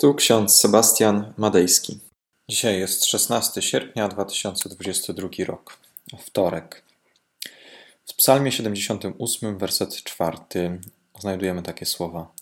Tu 0.00 0.14
ksiądz 0.14 0.56
Sebastian 0.56 1.32
Madejski. 1.36 1.98
Dzisiaj 2.48 2.78
jest 2.78 3.04
16 3.04 3.62
sierpnia 3.62 4.08
2022 4.08 5.28
rok, 5.46 5.78
wtorek. 6.18 6.82
W 8.06 8.14
Psalmie 8.14 8.52
78, 8.52 9.58
werset 9.58 10.02
4 10.02 10.80
znajdujemy 11.20 11.62
takie 11.62 11.86
słowa: 11.86 12.32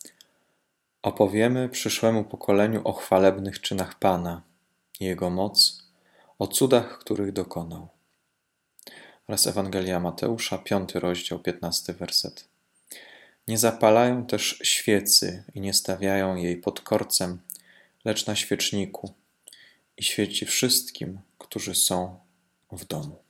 Opowiemy 1.02 1.68
przyszłemu 1.68 2.24
pokoleniu 2.24 2.80
o 2.84 2.92
chwalebnych 2.92 3.60
czynach 3.60 3.98
Pana, 3.98 4.42
Jego 5.00 5.30
moc, 5.30 5.82
o 6.38 6.46
cudach, 6.46 6.98
których 6.98 7.32
dokonał. 7.32 7.88
Oraz 9.28 9.46
Ewangelia 9.46 10.00
Mateusza, 10.00 10.58
5 10.58 10.94
rozdział, 10.94 11.38
15 11.38 11.92
werset. 11.92 12.48
Nie 13.48 13.58
zapalają 13.58 14.26
też 14.26 14.58
świecy 14.62 15.44
i 15.54 15.60
nie 15.60 15.74
stawiają 15.74 16.36
jej 16.36 16.56
pod 16.56 16.80
korcem, 16.80 17.38
lecz 18.06 18.26
na 18.26 18.36
świeczniku 18.36 19.14
i 19.96 20.02
świeci 20.02 20.46
wszystkim, 20.46 21.20
którzy 21.38 21.74
są 21.74 22.20
w 22.72 22.84
domu. 22.84 23.22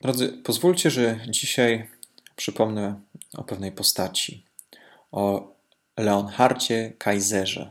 Drodzy, 0.00 0.28
pozwólcie, 0.28 0.90
że 0.90 1.20
dzisiaj 1.28 1.90
przypomnę 2.36 3.00
o 3.36 3.44
pewnej 3.44 3.72
postaci, 3.72 4.44
o 5.12 5.54
Leonhardzie 5.96 6.92
Kaiserze, 6.98 7.70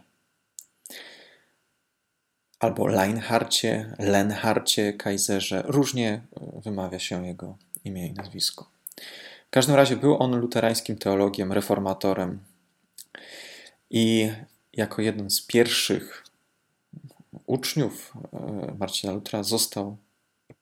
albo 2.60 2.88
Leinhardzie, 2.88 3.96
Lenhardzie 4.00 4.94
Kaiserze. 4.94 5.64
Różnie 5.66 6.22
wymawia 6.64 7.00
się 7.00 7.28
jego 7.28 7.58
imię 7.84 8.08
i 8.08 8.14
nazwisko. 8.14 8.70
W 9.48 9.50
każdym 9.50 9.76
razie 9.76 9.96
był 9.98 10.24
on 10.24 10.40
luterańskim 10.40 10.98
teologiem, 10.98 11.52
reformatorem 11.52 12.40
i 13.94 14.32
jako 14.74 15.02
jeden 15.02 15.30
z 15.30 15.42
pierwszych 15.42 16.24
uczniów 17.46 18.14
e, 18.34 18.76
Marcina 18.80 19.14
Lutra 19.14 19.44
został 19.44 19.98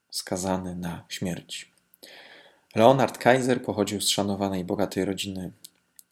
skazany 0.10 0.76
na 0.76 1.06
śmierć. 1.10 1.72
Leonard 2.76 3.18
Kaiser 3.18 3.64
pochodził 3.64 4.02
z 4.02 4.10
szanowanej, 4.10 4.66
bogatej 4.66 5.06
rodziny 5.06 5.52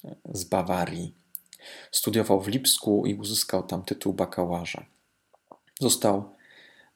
e, 0.05 0.15
z 0.33 0.43
Bawarii. 0.43 1.13
Studiował 1.91 2.41
w 2.41 2.47
Lipsku 2.47 3.05
i 3.05 3.13
uzyskał 3.13 3.63
tam 3.63 3.83
tytuł 3.83 4.13
bakałaża. 4.13 4.85
Został 5.79 6.35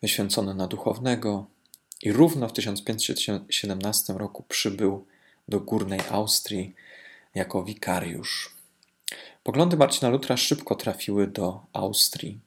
wyświęcony 0.01 0.55
na 0.55 0.67
duchownego 0.67 1.45
i 2.01 2.11
równo 2.11 2.47
w 2.47 2.53
1517 2.53 4.13
roku 4.13 4.43
przybył 4.43 5.05
do 5.47 5.59
Górnej 5.59 5.99
Austrii 6.09 6.75
jako 7.35 7.63
wikariusz. 7.63 8.62
Poglądy 9.43 9.77
Marcina 9.77 10.09
Lutra 10.09 10.37
szybko 10.37 10.75
trafiły 10.75 11.27
do 11.27 11.65
Austrii, 11.73 12.39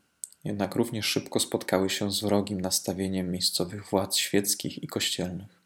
jednak 0.45 0.75
również 0.75 1.07
szybko 1.07 1.41
spotkały 1.41 1.91
się 1.91 2.11
z 2.13 2.21
wrogim 2.21 2.61
nastawieniem 2.61 3.31
miejscowych 3.31 3.87
władz 3.91 4.17
świeckich 4.17 4.83
i 4.83 4.87
kościelnych. 4.87 5.63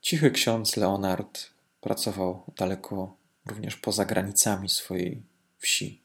Cichy 0.00 0.30
ksiądz 0.30 0.76
Leonard 0.76 1.50
pracował 1.80 2.44
daleko 2.56 3.16
również 3.46 3.76
poza 3.76 4.04
granicami 4.04 4.68
swojej 4.68 5.22
wsi. 5.58 6.00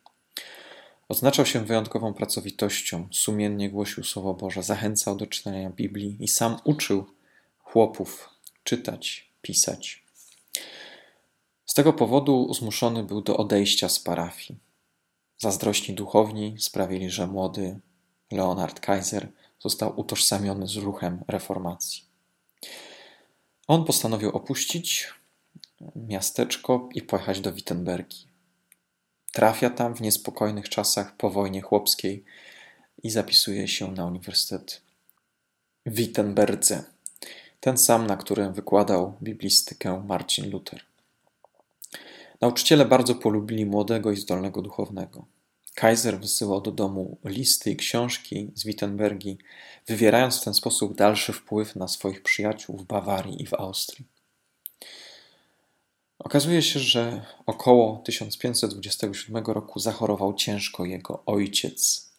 Odznaczał 1.10 1.46
się 1.46 1.66
wyjątkową 1.66 2.14
pracowitością, 2.14 3.08
sumiennie 3.12 3.70
głosił 3.70 4.04
Słowo 4.04 4.34
Boże, 4.34 4.64
zachęcał 4.64 5.16
do 5.16 5.28
czytania 5.28 5.70
Biblii 5.70 6.18
i 6.20 6.28
sam 6.28 6.58
uczył 6.64 7.06
chłopów 7.60 8.30
czytać, 8.64 9.32
pisać 9.42 10.07
tego 11.74 11.94
powodu 11.94 12.54
zmuszony 12.54 13.04
był 13.04 13.22
do 13.22 13.38
odejścia 13.38 13.90
z 13.90 14.00
parafii. 14.00 14.60
Zazdrośni 15.38 15.96
duchowni 15.96 16.56
sprawili, 16.60 17.10
że 17.10 17.28
młody 17.28 17.80
Leonard 18.32 18.80
Kaiser 18.80 19.28
został 19.60 20.00
utożsamiony 20.00 20.68
z 20.68 20.76
ruchem 20.76 21.24
reformacji. 21.28 22.04
On 23.68 23.86
postanowił 23.86 24.30
opuścić 24.30 25.14
miasteczko 25.96 26.90
i 26.94 27.02
pojechać 27.02 27.42
do 27.42 27.54
Wittenbergi. 27.54 28.28
Trafia 29.32 29.70
tam 29.70 29.96
w 29.96 30.02
niespokojnych 30.02 30.70
czasach 30.70 31.18
po 31.18 31.30
wojnie 31.30 31.62
chłopskiej 31.62 32.24
i 33.04 33.10
zapisuje 33.10 33.68
się 33.68 33.92
na 33.92 34.06
Uniwersytet 34.06 34.82
w 35.86 35.96
Wittenberdze, 35.96 36.84
ten 37.60 37.78
sam, 37.78 38.08
na 38.08 38.18
którym 38.18 38.54
wykładał 38.54 39.18
biblistykę 39.22 40.04
Marcin 40.08 40.52
Luther. 40.52 40.87
Nauczyciele 42.42 42.86
bardzo 42.86 43.16
polubili 43.16 43.66
młodego 43.66 44.12
i 44.12 44.18
zdolnego 44.18 44.62
duchownego. 44.62 45.26
Kaiser 45.76 46.20
wysyłał 46.20 46.62
do 46.62 46.72
domu 46.72 47.18
listy 47.26 47.72
i 47.72 47.76
książki 47.76 48.52
z 48.56 48.64
Wittenbergi, 48.64 49.38
wywierając 49.88 50.42
w 50.42 50.44
ten 50.44 50.54
sposób 50.54 50.96
dalszy 50.96 51.34
wpływ 51.34 51.76
na 51.76 51.88
swoich 51.88 52.24
przyjaciół 52.24 52.78
w 52.78 52.86
Bawarii 52.86 53.42
i 53.42 53.46
w 53.46 53.54
Austrii. 53.54 54.06
Okazuje 56.20 56.62
się, 56.62 56.80
że 56.80 57.26
około 57.46 57.98
1527 57.98 59.46
roku 59.46 59.80
zachorował 59.80 60.34
ciężko 60.34 60.86
jego 60.86 61.24
ojciec. 61.26 62.10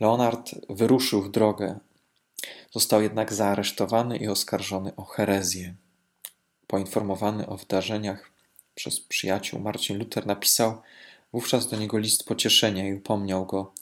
Leonard 0.00 0.50
wyruszył 0.68 1.22
w 1.22 1.30
drogę. 1.30 1.78
Został 2.70 3.02
jednak 3.02 3.32
zaaresztowany 3.32 4.16
i 4.16 4.28
oskarżony 4.28 4.96
o 4.96 5.04
herezję. 5.04 5.74
Poinformowany 6.66 7.46
o 7.46 7.56
wydarzeniach, 7.56 8.33
przez 8.74 9.00
przyjaciół 9.00 9.60
Marcin 9.60 9.98
Luther 9.98 10.26
napisał 10.26 10.82
wówczas 11.32 11.68
do 11.68 11.76
niego 11.76 11.98
list 11.98 12.24
pocieszenia 12.24 12.88
i 12.88 12.94
upomniał 12.94 13.46
go, 13.46 13.72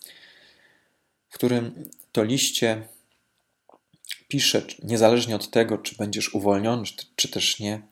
w 1.28 1.34
którym 1.34 1.90
to 2.12 2.24
liście 2.24 2.88
pisze, 4.28 4.66
niezależnie 4.82 5.36
od 5.36 5.50
tego, 5.50 5.78
czy 5.78 5.96
będziesz 5.96 6.34
uwolniony, 6.34 6.84
czy 7.16 7.28
też 7.28 7.60
nie, 7.60 7.82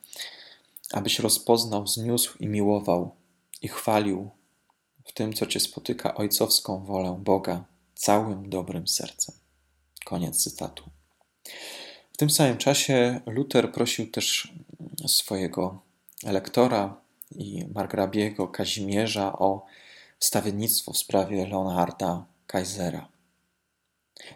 abyś 0.91 1.19
rozpoznał, 1.19 1.87
zniósł 1.87 2.37
i 2.39 2.47
miłował 2.47 3.15
i 3.61 3.67
chwalił 3.67 4.29
w 5.05 5.13
tym, 5.13 5.33
co 5.33 5.45
cię 5.45 5.59
spotyka, 5.59 6.15
ojcowską 6.15 6.85
wolę 6.85 7.19
Boga 7.19 7.65
całym 7.95 8.49
dobrym 8.49 8.87
sercem. 8.87 9.35
Koniec 10.05 10.43
cytatu. 10.43 10.89
W 12.13 12.17
tym 12.17 12.29
samym 12.29 12.57
czasie 12.57 13.21
Luther 13.25 13.71
prosił 13.71 14.11
też 14.11 14.53
swojego 15.07 15.90
elektora 16.25 17.01
i 17.31 17.65
margrabiego 17.75 18.47
Kazimierza 18.47 19.33
o 19.33 19.65
wstawiennictwo 20.19 20.93
w 20.93 20.97
sprawie 20.97 21.47
Leonharda 21.47 22.25
Kaisera. 22.47 23.07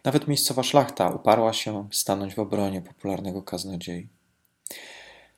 Nawet 0.04 0.28
miejscowa 0.28 0.64
szlachta 0.64 1.10
uparła 1.10 1.54
się 1.54 1.88
stanąć 1.92 2.36
w 2.36 2.40
obronie 2.40 2.82
popularnego 2.82 3.42
kaznodziei. 3.44 4.08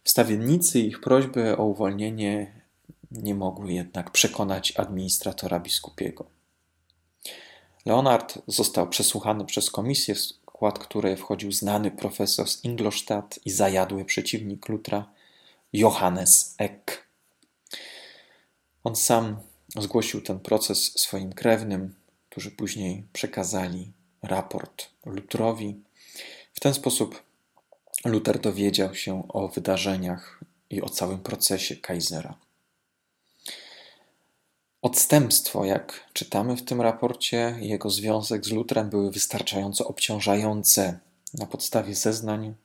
Wstawiennicy 0.04 0.80
ich 0.80 1.02
prośby 1.02 1.58
o 1.58 1.66
uwolnienie 1.66 2.62
nie 3.12 3.36
mogły 3.36 3.74
jednak 3.74 4.12
przekonać 4.12 4.74
administratora 4.80 5.60
biskupiego. 5.60 6.26
Leonard 7.86 8.40
został 8.48 8.90
przesłuchany 8.90 9.46
przez 9.46 9.72
komisję, 9.72 10.16
w 10.16 10.22
skład 10.22 10.80
której 10.80 11.18
wchodził 11.18 11.52
znany 11.52 11.92
profesor 11.92 12.50
z 12.50 12.64
Ingolstadt 12.64 13.40
i 13.46 13.52
zajadły 13.52 14.06
przeciwnik 14.06 14.70
Lutra 14.70 15.17
Johannes 15.74 16.56
Eck. 16.58 17.08
On 18.84 18.96
sam 18.96 19.38
zgłosił 19.78 20.22
ten 20.22 20.40
proces 20.40 21.00
swoim 21.00 21.34
krewnym, 21.34 21.96
którzy 22.30 22.52
później 22.52 23.08
przekazali 23.14 23.94
raport 24.22 24.90
Lutrowi. 25.06 25.84
W 26.54 26.60
ten 26.60 26.74
sposób 26.74 27.24
Luther 28.06 28.40
dowiedział 28.40 28.96
się 28.96 29.28
o 29.28 29.48
wydarzeniach 29.48 30.44
i 30.70 30.82
o 30.82 30.90
całym 30.90 31.20
procesie 31.20 31.76
Kaisera. 31.76 32.36
Odstępstwo, 34.82 35.66
jak 35.66 36.10
czytamy 36.14 36.58
w 36.58 36.66
tym 36.66 36.82
raporcie, 36.82 37.58
i 37.62 37.70
jego 37.70 37.90
związek 37.90 38.46
z 38.46 38.52
Lutrem 38.52 38.90
były 38.90 39.12
wystarczająco 39.12 39.88
obciążające. 39.88 41.00
Na 41.34 41.46
podstawie 41.46 41.96
zeznań 41.96 42.56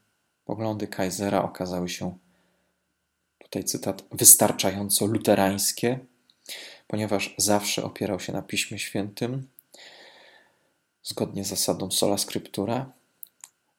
poglądy 0.45 0.89
Kaisera 0.89 1.43
okazały 1.43 1.89
się 1.89 2.19
tutaj 3.53 3.65
cytat, 3.65 4.05
wystarczająco 4.13 5.07
luterańskie, 5.07 5.99
ponieważ 6.87 7.35
zawsze 7.39 7.85
opierał 7.85 8.21
się 8.21 8.33
na 8.33 8.43
Piśmie 8.43 8.79
Świętym, 8.79 9.49
zgodnie 11.03 11.45
z 11.45 11.49
zasadą 11.49 11.91
sola 11.91 12.19
scriptura. 12.19 12.93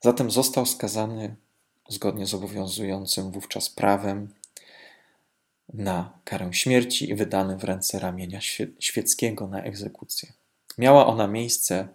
Zatem 0.02 0.32
został 0.32 0.66
skazany 0.66 1.36
zgodnie 1.90 2.26
z 2.26 2.34
obowiązującym 2.34 3.32
wówczas 3.32 3.70
prawem 3.70 4.34
na 5.74 6.20
karę 6.24 6.54
śmierci 6.54 7.10
i 7.10 7.16
wydany 7.16 7.58
w 7.58 7.64
ręce 7.64 8.00
ramienia 8.00 8.40
świeckiego 8.80 9.48
na 9.48 9.64
egzekucję. 9.64 10.34
Miała 10.78 11.08
ona 11.08 11.28
miejsce 11.28 11.88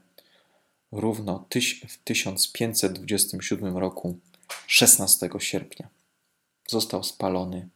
równo 0.93 1.47
w 1.89 1.99
1527 2.05 3.77
roku 3.77 4.19
16 4.67 5.29
sierpnia 5.39 5.98
został 6.69 7.05
spalony 7.05 7.69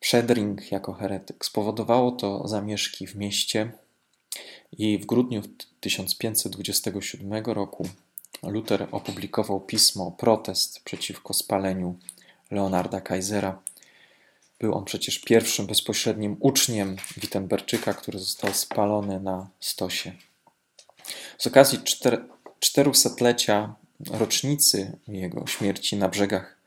Przedring 0.00 0.72
jako 0.72 0.92
heretyk. 0.92 1.44
Spowodowało 1.44 2.12
to 2.12 2.48
zamieszki 2.48 3.06
w 3.06 3.16
mieście 3.16 3.72
i 4.72 4.98
w 4.98 5.06
grudniu 5.06 5.42
1527 5.80 7.44
roku 7.44 7.88
Luther 8.42 8.88
opublikował 8.92 9.60
pismo 9.60 10.12
protest 10.12 10.80
przeciwko 10.84 11.34
spaleniu 11.34 11.98
Leonarda 12.50 13.00
Kaisera. 13.00 13.62
Był 14.58 14.74
on 14.74 14.84
przecież 14.84 15.18
pierwszym 15.18 15.66
bezpośrednim 15.66 16.36
uczniem 16.40 16.96
Wittenberczyka, 17.16 17.94
który 17.94 18.18
został 18.18 18.54
spalony 18.54 19.20
na 19.20 19.48
stosie. 19.60 20.12
Z 21.38 21.46
okazji 21.46 21.78
400-lecia 22.60 23.72
rocznicy 24.10 24.98
jego 25.08 25.46
śmierci 25.46 25.96
na 25.96 26.08
brzegach 26.08 26.63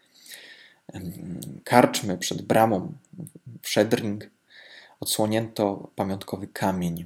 karczmy 1.63 2.17
przed 2.17 2.41
bramą 2.41 2.97
w 3.61 3.69
Szedring 3.69 4.29
odsłonięto 4.99 5.91
pamiątkowy 5.95 6.47
kamień. 6.47 7.05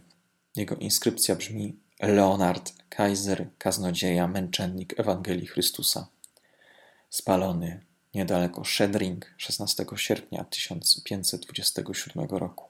Jego 0.56 0.76
inskrypcja 0.76 1.36
brzmi 1.36 1.80
Leonard 2.00 2.74
Kaiser, 2.90 3.50
kaznodzieja, 3.58 4.28
męczennik 4.28 5.00
Ewangelii 5.00 5.48
Chrystusa. 5.48 6.08
Spalony 7.10 7.86
niedaleko 8.14 8.64
Szedring 8.64 9.34
16 9.38 9.86
sierpnia 9.96 10.44
1527 10.44 12.26
roku. 12.30 12.66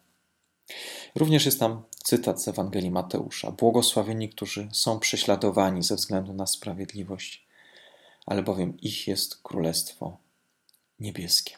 Również 1.15 1.45
jest 1.45 1.59
tam 1.59 1.83
cytat 2.03 2.43
z 2.43 2.47
Ewangelii 2.47 2.91
Mateusza: 2.91 3.51
Błogosławieni, 3.51 4.29
którzy 4.29 4.69
są 4.71 4.99
prześladowani 4.99 5.83
ze 5.83 5.95
względu 5.95 6.33
na 6.33 6.47
sprawiedliwość, 6.47 7.47
albowiem 8.25 8.77
ich 8.79 9.07
jest 9.07 9.43
królestwo 9.43 10.17
niebieskie. 11.01 11.57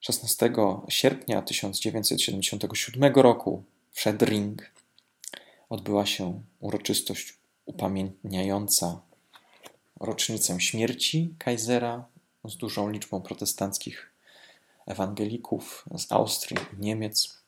16 0.00 0.52
sierpnia 0.88 1.42
1977 1.42 3.14
roku 3.14 3.64
w 3.92 4.00
Szedring 4.00 4.70
odbyła 5.68 6.06
się 6.06 6.42
uroczystość 6.60 7.34
upamiętniająca 7.64 9.00
rocznicę 10.00 10.60
śmierci 10.60 11.34
Kaisera 11.38 12.04
z 12.44 12.56
dużą 12.56 12.90
liczbą 12.90 13.22
protestanckich 13.22 14.12
ewangelików 14.86 15.84
z 15.98 16.12
Austrii 16.12 16.58
i 16.76 16.80
Niemiec. 16.80 17.42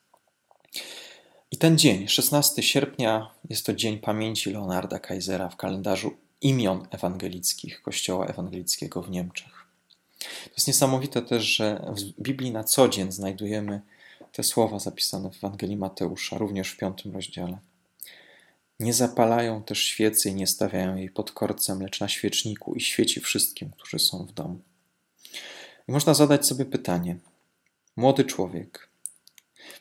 I 1.51 1.57
ten 1.57 1.77
dzień, 1.77 2.07
16 2.07 2.63
sierpnia, 2.63 3.31
jest 3.49 3.65
to 3.65 3.73
dzień 3.73 3.99
pamięci 3.99 4.51
Leonarda 4.51 4.99
Kaisera 4.99 5.49
w 5.49 5.55
kalendarzu 5.55 6.17
imion 6.45 6.87
ewangelickich 6.91 7.81
Kościoła 7.81 8.27
Ewangelickiego 8.27 9.01
w 9.01 9.09
Niemczech. 9.09 9.65
To 10.19 10.51
jest 10.51 10.67
niesamowite 10.67 11.21
też, 11.21 11.43
że 11.43 11.93
w 11.97 12.21
Biblii 12.21 12.51
na 12.51 12.63
co 12.63 12.89
dzień 12.89 13.11
znajdujemy 13.11 13.81
te 14.31 14.43
słowa 14.43 14.79
zapisane 14.79 15.31
w 15.31 15.37
Ewangelii 15.37 15.77
Mateusza, 15.77 16.37
również 16.37 16.71
w 16.71 16.77
piątym 16.77 17.13
rozdziale. 17.13 17.57
Nie 18.79 18.93
zapalają 18.93 19.63
też 19.63 19.83
świecy 19.83 20.29
i 20.29 20.35
nie 20.35 20.47
stawiają 20.47 20.95
jej 20.95 21.09
pod 21.09 21.31
korcem, 21.31 21.81
lecz 21.81 21.99
na 21.99 22.07
świeczniku 22.07 22.75
i 22.75 22.81
świeci 22.81 23.19
wszystkim, 23.19 23.71
którzy 23.71 23.99
są 23.99 24.25
w 24.25 24.31
domu. 24.31 24.59
I 25.87 25.91
można 25.91 26.13
zadać 26.13 26.47
sobie 26.47 26.65
pytanie: 26.65 27.17
młody 27.95 28.23
człowiek, 28.23 28.89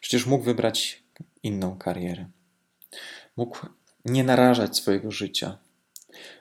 przecież 0.01 0.27
mógł 0.27 0.45
wybrać 0.45 1.03
inną 1.43 1.79
karierę, 1.79 2.27
mógł 3.37 3.59
nie 4.05 4.25
narażać 4.25 4.77
swojego 4.77 5.11
życia, 5.11 5.59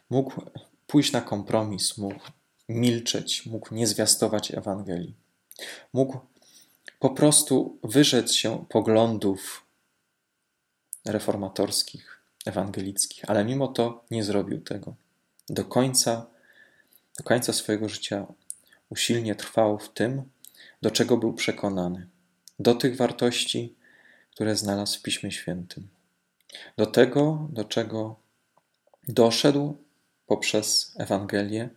mógł 0.09 0.41
pójść 0.87 1.11
na 1.11 1.21
kompromis, 1.21 1.97
mógł 1.97 2.31
milczeć, 2.69 3.45
mógł 3.45 3.75
nie 3.75 3.87
zwiastować 3.87 4.51
Ewangelii, 4.51 5.15
mógł 5.93 6.19
po 6.99 7.09
prostu 7.09 7.79
wyrzec 7.83 8.33
się 8.33 8.65
poglądów 8.69 9.65
reformatorskich, 11.05 12.21
ewangelickich, 12.45 13.29
ale 13.29 13.45
mimo 13.45 13.67
to 13.67 14.05
nie 14.11 14.23
zrobił 14.23 14.61
tego. 14.61 14.95
Do 15.49 15.65
końca, 15.65 16.25
do 17.17 17.23
końca 17.23 17.53
swojego 17.53 17.89
życia 17.89 18.27
usilnie 18.89 19.35
trwał 19.35 19.79
w 19.79 19.89
tym, 19.89 20.23
do 20.81 20.91
czego 20.91 21.17
był 21.17 21.33
przekonany, 21.33 22.07
do 22.59 22.75
tych 22.75 22.97
wartości, 22.97 23.75
które 24.31 24.55
znalazł 24.55 24.99
w 24.99 25.01
Piśmie 25.01 25.31
Świętym, 25.31 25.87
do 26.77 26.85
tego, 26.85 27.47
do 27.51 27.63
czego 27.63 28.22
doszedł 29.07 29.77
poprzez 30.27 30.95
Ewangelię 30.97 31.69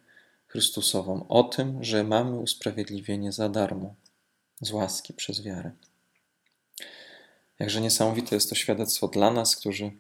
Chrystusową, 0.47 1.29
o 1.29 1.43
tym, 1.43 1.85
że 1.85 2.05
mamy 2.05 2.39
usprawiedliwienie 2.39 3.33
za 3.33 3.49
darmo, 3.49 3.95
z 4.61 4.71
łaski 4.71 5.15
przez 5.15 5.43
wiarę. 5.43 5.71
Jakże 7.59 7.81
niesamowite 7.81 8.37
jest 8.37 8.49
to 8.49 8.55
świadectwo 8.55 9.09
dla 9.09 9.31
nas, 9.31 9.57
którzy 9.57 9.91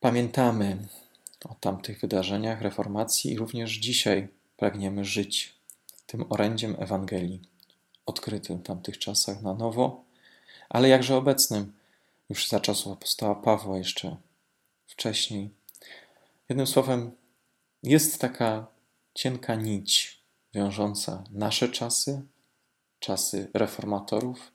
pamiętamy 0.00 0.88
o 1.44 1.54
tamtych 1.54 2.00
wydarzeniach 2.00 2.60
reformacji 2.60 3.32
i 3.32 3.36
również 3.36 3.70
dzisiaj 3.72 4.28
pragniemy 4.56 5.04
żyć 5.04 5.54
tym 6.06 6.24
orędziem 6.32 6.76
Ewangelii, 6.78 7.40
odkrytym 8.06 8.58
w 8.58 8.62
tamtych 8.62 8.98
czasach 8.98 9.42
na 9.42 9.54
nowo, 9.54 10.04
ale 10.68 10.88
jakże 10.88 11.16
obecnym 11.16 11.72
już 12.28 12.48
za 12.48 12.60
czasów 12.60 12.92
apostoła 12.92 13.34
Pawła, 13.34 13.78
jeszcze 13.78 14.16
wcześniej. 14.94 15.50
Jednym 16.48 16.66
słowem, 16.66 17.10
jest 17.82 18.20
taka 18.20 18.66
cienka 19.14 19.54
nić 19.54 20.20
wiążąca 20.54 21.24
nasze 21.30 21.68
czasy, 21.68 22.22
czasy 22.98 23.50
reformatorów, 23.54 24.52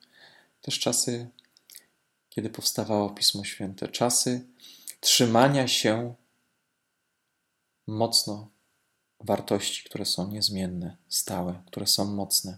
też 0.62 0.80
czasy, 0.80 1.30
kiedy 2.30 2.50
powstawało 2.50 3.10
Pismo 3.10 3.44
Święte, 3.44 3.88
czasy 3.88 4.46
trzymania 5.00 5.68
się 5.68 6.16
mocno 7.88 8.50
wartości, 9.20 9.84
które 9.84 10.06
są 10.06 10.32
niezmienne, 10.32 10.98
stałe, 11.10 11.64
które 11.68 11.88
są 11.88 12.06
mocne, 12.06 12.58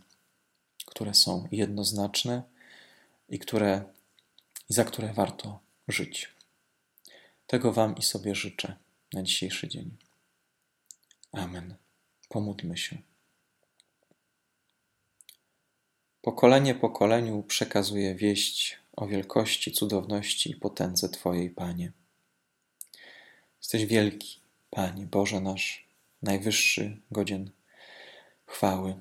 które 0.86 1.14
są 1.14 1.48
jednoznaczne 1.52 2.44
i, 3.30 3.40
które, 3.40 3.84
i 4.70 4.74
za 4.74 4.84
które 4.84 5.14
warto 5.14 5.60
żyć. 5.88 6.41
Tego 7.52 7.74
Wam 7.74 7.98
i 7.98 8.02
sobie 8.02 8.36
życzę 8.36 8.76
na 9.14 9.24
dzisiejszy 9.24 9.68
dzień. 9.68 9.98
Amen. 11.32 11.76
Pomódlmy 12.30 12.78
się. 12.78 12.98
Pokolenie 16.22 16.76
pokoleniu 16.76 17.44
przekazuje 17.44 18.16
wieść 18.16 18.80
o 18.96 19.08
wielkości, 19.08 19.72
cudowności 19.72 20.52
i 20.52 20.56
potędze 20.56 21.10
Twojej, 21.10 21.50
Panie. 21.50 21.92
Jesteś 23.62 23.86
wielki, 23.86 24.40
Panie, 24.70 25.06
Boże 25.06 25.42
nasz, 25.42 25.88
najwyższy, 26.22 27.02
godzien 27.12 27.52
chwały. 28.46 28.96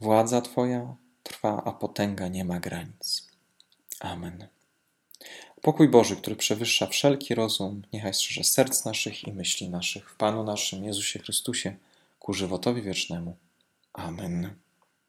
Władza 0.00 0.40
Twoja 0.40 0.96
trwa, 1.22 1.64
a 1.64 1.72
potęga 1.72 2.28
nie 2.28 2.44
ma 2.44 2.60
granic. 2.60 3.28
Amen. 4.00 4.48
Pokój 5.62 5.88
Boży, 5.88 6.16
który 6.16 6.36
przewyższa 6.36 6.86
wszelki 6.86 7.34
rozum, 7.34 7.82
niechaj 7.92 8.14
strzeże 8.14 8.44
serc 8.44 8.84
naszych 8.84 9.28
i 9.28 9.32
myśli 9.32 9.68
naszych 9.68 10.10
w 10.10 10.16
Panu 10.16 10.44
naszym 10.44 10.84
Jezusie 10.84 11.18
Chrystusie 11.18 11.76
ku 12.18 12.32
żywotowi 12.32 12.82
wiecznemu. 12.82 13.36
Amen. 13.92 14.54